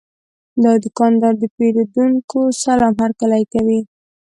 دا 0.63 0.71
دوکاندار 0.83 1.33
د 1.39 1.43
پیرودونکو 1.55 2.39
سلام 2.63 2.93
هرکلی 3.03 3.41
کوي. 3.53 3.79